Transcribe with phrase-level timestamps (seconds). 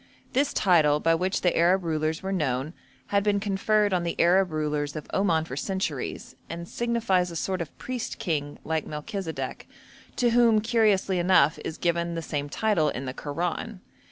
[0.33, 2.73] This title, by which the Arab rulers were known,
[3.09, 7.61] had been conferred on the Arab rulers of Oman for centuries, and signifies a sort
[7.61, 9.67] of priest king, like Melchisedek,
[10.15, 13.79] to whom, curiously enough, is given the same title in the Koran.